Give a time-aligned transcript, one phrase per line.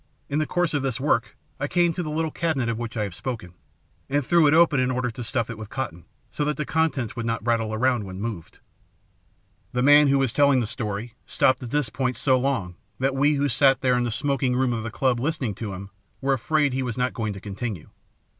[0.29, 3.03] In the course of this work I came to the little cabinet of which I
[3.03, 3.53] have spoken,
[4.09, 7.15] and threw it open in order to stuff it with cotton, so that the contents
[7.15, 8.57] would not rattle about when moved."
[9.73, 13.35] The man who was telling the story stopped at this point so long that we
[13.35, 16.73] who sat there in the smoking room of the Club listening to him were afraid
[16.73, 17.91] he was not going to continue.